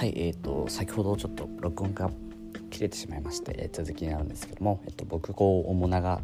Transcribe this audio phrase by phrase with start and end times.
[0.00, 2.10] はいえーと、先ほどちょっと録音が
[2.70, 6.22] 切れてしまいまして、え、続きになるんですけども、えーと、僕こう面長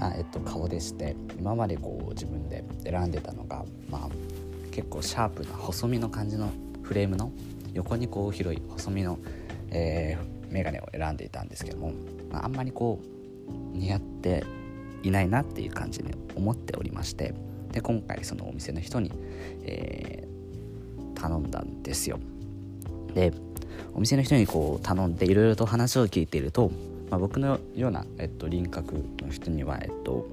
[0.00, 4.08] な、えーと、顔でして今までこう自分で選んでたのが、まあ、
[4.70, 6.48] 結構シャープな細身の感じの
[6.82, 7.30] フレームの
[7.74, 9.18] 横にこう広い細身の、
[9.70, 11.92] えー、眼鏡を選んでいたんですけども、
[12.30, 14.42] まあ、あんまりこう似合って
[15.02, 17.34] いないなっていう感じに思っておりまして
[17.72, 19.12] で今回そのお店の人に、
[19.64, 22.18] えー、頼んだんですよ。
[23.14, 23.32] で
[23.94, 26.70] お店の人にこう頼んでいろいろと話を聞いていると、
[27.10, 30.26] まあ、僕のような、えっと、輪郭の人には、えっと、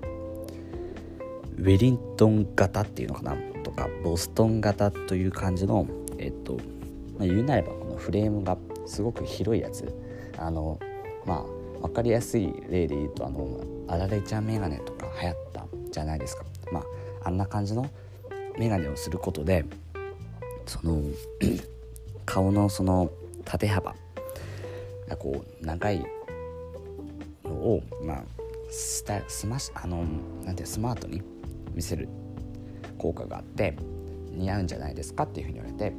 [1.58, 6.54] ウェリントン型っていうのかなとかボストン型という感じの、えっと
[7.18, 9.94] まあ、言うなればこのフレームがすごく広いやつ。
[10.38, 10.80] あの
[11.26, 16.44] まあ分かりやすい例で言うとあのあられちゃんメガネとか流行ったじゃないですか。
[16.72, 16.84] まあ
[17.26, 17.90] あんな感じの
[18.58, 19.66] メガネをすることで
[20.66, 21.02] その
[22.30, 23.10] 顔のその
[23.44, 23.96] 縦幅。
[25.10, 26.06] がこう長い
[27.44, 28.24] のをまあ
[28.70, 30.06] スタスマあの
[30.46, 31.24] なんてスマートに
[31.74, 32.08] 見せる
[33.00, 33.76] 効果があって
[34.32, 35.94] 似合うんじゃないですかっていうふうに言われて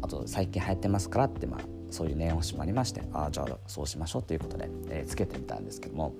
[0.00, 6.14] あと最近流行ってますからってまあそういう念押しもありましてああじゃあそうしましょうということで、えー、つけてみたんですけども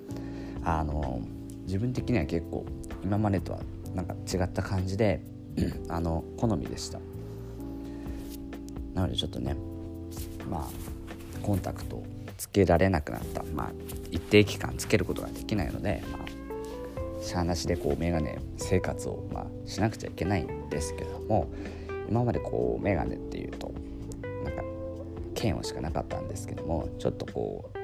[0.65, 1.21] あの
[1.65, 2.65] 自分的には結構
[3.03, 3.59] 今までとは
[3.95, 5.21] なんか違った感じで
[5.87, 6.99] あの好みでした。
[8.93, 9.55] なのでちょっとね
[10.49, 12.05] まあコンタクトを
[12.37, 13.71] つけられなくなった、まあ、
[14.11, 21.51] 一定期間つけることができないので、まあ、しゃあなしでこうメガネ生活を、まあ、しなくちゃいけないんですけども
[22.09, 23.73] 今までこうメガネっていうと
[24.43, 24.63] なんか
[25.41, 27.77] 嫌悪しかなかったんですけどもちょっとこう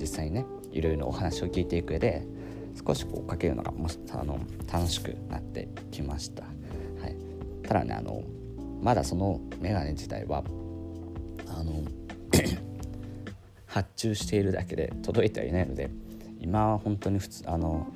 [0.00, 2.26] 実際にねいろいろお話を聞いていく上で
[2.86, 4.40] 少しこうかけるのがもあの
[4.72, 6.48] 楽しくなってきました、は
[7.08, 7.16] い、
[7.62, 8.22] ただねあの
[8.82, 10.42] まだそのメガネ自体は
[11.46, 11.84] あの
[13.66, 15.88] 発注しているだけで届いてはいないので
[16.40, 17.86] 今は本当に普通あの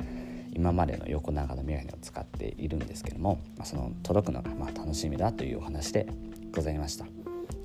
[0.54, 6.06] 今までの横長のメガネを使っているんですけども、まあ、その届くのがまあ楽しみだというお話で
[6.54, 7.04] ございました。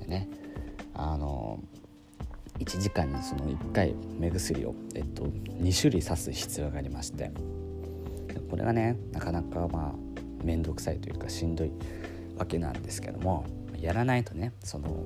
[0.00, 0.28] でね
[0.92, 1.60] あの
[2.58, 7.30] 1時間にその1回目薬を、えっと、2種類刺す必要がありまして
[8.50, 11.72] これがねなかなかまあ面倒くさいというかしんどい
[12.38, 13.46] わけなんですけども
[13.80, 15.04] やらないとねその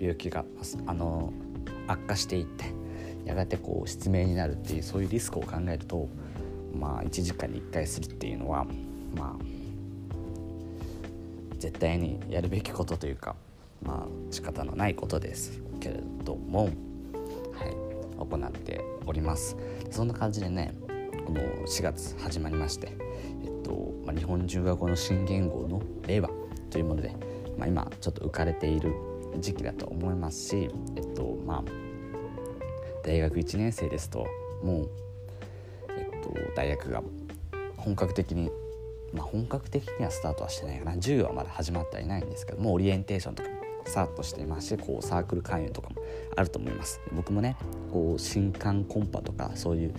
[0.00, 0.44] 病気が
[0.86, 1.32] あの
[1.86, 2.66] 悪化していって
[3.24, 6.08] やがてこう失明になるっていうそういうリスクを考えると
[6.74, 8.66] まあ1時間に1回するっていうのは
[9.16, 9.44] まあ
[11.58, 13.36] 絶対にやるべきことというか
[13.82, 15.60] まあ仕方のないことです。
[15.80, 16.72] けれども、はい、
[18.18, 19.56] 行っております。
[19.90, 20.72] そんな感じでね
[21.26, 22.96] この4月始まりまして、
[23.44, 26.30] えっとまあ、日本中がこの新言語の令和
[26.70, 27.14] というもので、
[27.58, 28.94] まあ、今ちょっと浮かれている
[29.38, 31.64] 時期だと思いますし、えっとまあ、
[33.04, 34.26] 大学1年生ですと
[34.62, 34.90] もう、
[35.98, 37.02] えっと、大学が
[37.76, 38.50] 本格的に
[39.12, 40.92] まあ、本格的にはスタートはしてないかな。
[40.94, 45.96] 授業はまだ始まってはいないんですけどもオリエンテーションとかもスタートしていますしこうサークル勧誘とかも
[46.36, 47.00] あると思います。
[47.12, 47.56] 僕もね
[47.92, 49.94] こう新刊コンパとかそういう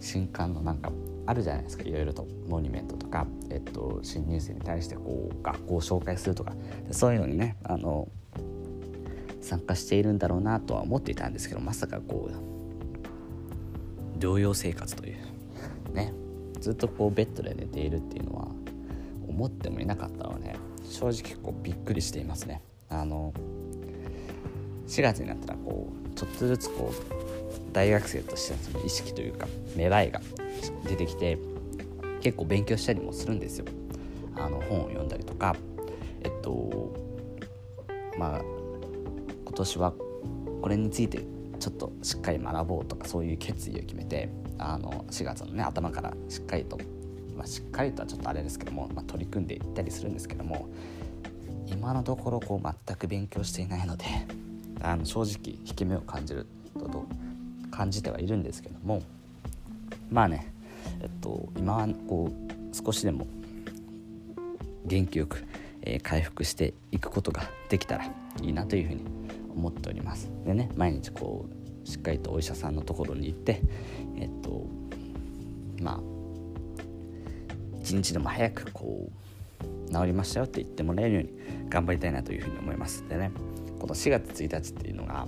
[0.00, 0.92] 新刊のなんか
[1.26, 1.84] あるじゃないですか。
[1.84, 2.26] いろいろと。
[2.48, 6.52] モニュメントとか、えっと、新入生に対してこう学校を紹介するとか。
[6.90, 8.08] そういうのにねあの
[9.40, 15.16] 参加しているんだろうなとは思っていたんですけどまさかこう療養生活という。
[15.94, 16.12] ね。
[16.60, 18.48] ずっとこうベッドで寝ているっていうのは
[19.28, 22.62] 思ってもいなかったので正直結構びっくりしていますね。
[22.88, 23.32] あの
[24.86, 29.46] 4月になったらこうちょっとずつこう大学生としてのその意識というか
[29.76, 30.20] 狙いが
[30.86, 31.38] 出てきて
[32.20, 33.66] 結構勉強したりもするんですよ。
[34.36, 35.56] あの本を読んだりとか。
[36.24, 36.92] えっと
[38.18, 38.42] まあ
[39.44, 39.92] 今年は
[40.60, 41.24] これについて
[41.58, 46.78] ちょっとしっかり学ぼうとかそういう決意を決めてあの4月のね頭からしっかりと、
[47.36, 50.68] まあ、しっかりとはちょっとあれですけども、まあ、取り組んでいったりするんですけども
[51.66, 54.04] 今のところこう全く勉強していないので
[54.82, 57.06] あの正直引け目を感じると
[57.70, 59.02] 感じてはいるんですけども
[60.12, 60.52] まあね
[61.00, 63.26] えっと今はこう少しでも
[64.84, 65.44] 元気よく、
[65.82, 68.10] えー、回復していくことができたらい
[68.48, 69.04] いなというふうに
[69.54, 70.30] 思っております。
[70.44, 71.46] でね毎日こ
[71.84, 73.62] うしっかりとお医者さんのところに行って
[74.16, 74.66] えっと
[75.80, 76.00] まあ
[77.80, 81.30] 一日でも早くこう治りましたよって言ってもらえるように
[81.68, 83.04] 頑張りたいなというふうに思います。
[83.08, 83.30] でね
[83.78, 85.26] この4月1日っていうのが、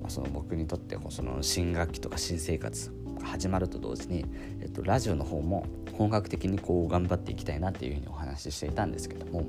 [0.00, 2.92] まあ、その僕にとってその新学期とか新生活
[3.30, 4.24] 始まると同時に、
[4.60, 9.48] えっと、ラジオの方も本格的にこう頑張っていきたいなっていうふうにお話ししていたんですけども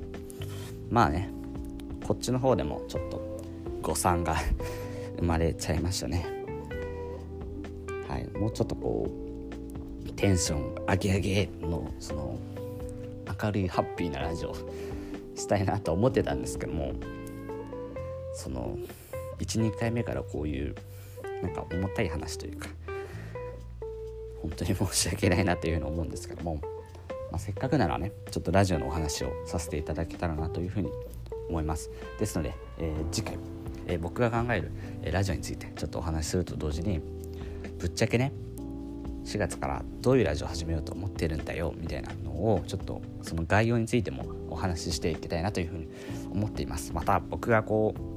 [0.88, 1.30] まあね
[2.06, 3.42] こっちの方でもちょっと
[3.82, 4.36] 誤算が
[5.18, 6.26] 生まれちゃいましたね。
[8.08, 9.10] はいもうちょっとこ
[10.06, 12.38] うテンション上げ上げのその
[13.42, 14.54] 明るいハッピーなラジオ
[15.34, 16.92] したいなと思ってたんですけども
[18.34, 18.76] その
[19.38, 20.74] 12回目からこういう
[21.42, 22.68] なんか重たい話というか
[24.42, 26.56] 本当に申し訳ないなというふうに思うんですけども、
[27.30, 30.90] まあ、せっかくならねちょっとラジオのお話をさせていただけたらなというふうに
[31.48, 31.90] 思います。
[32.18, 33.38] ですので、えー、次回、
[33.86, 34.70] えー、僕が考える、
[35.02, 37.00] えー、ラジオについてちょっとお話しすると同時に
[37.78, 38.32] ぶっちゃけね
[39.24, 45.88] 4月からどういうラジオを始めようと思ってるんだよみたいなのをちょっとその概要についてもお話ししていきたいなというふうに
[46.32, 46.92] 思っています。
[46.92, 48.11] また僕がこう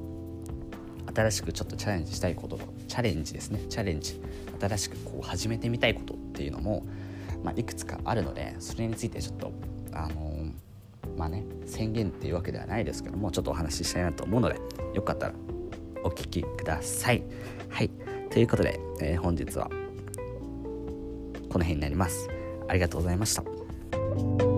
[1.14, 3.60] 新しくちょっとチャレンジしたいことチャレンジですね。
[3.70, 4.20] チャレンジ。
[4.60, 6.86] 新しくこう始めてみたいことっていうのも、
[7.44, 9.52] まあ、いくつかあるのでそれについてちょっと
[9.92, 10.52] あのー、
[11.18, 14.60] まあね宣言っていうわけではないですけどもちょっとお話ししたいなと思うので
[14.94, 15.34] よかったら
[16.04, 17.24] お聞きください。
[17.70, 17.90] はい。
[18.30, 19.70] ということで、えー、本日は
[21.50, 22.30] この辺になります。
[22.68, 24.55] ありがとうございました。